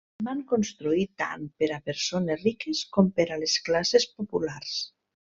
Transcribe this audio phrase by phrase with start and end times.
[0.19, 4.73] Se'n van construir tant per a persones riques com per a les classes populars.